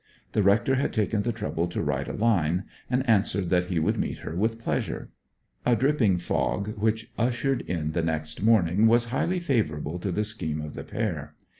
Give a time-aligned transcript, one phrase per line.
[0.31, 3.99] The rector had taken the trouble to write a line, and answered that he would
[3.99, 5.11] meet her with pleasure.
[5.63, 10.59] A dripping fog which ushered in the next morning was highly favourable to the scheme
[10.59, 11.35] of the pair.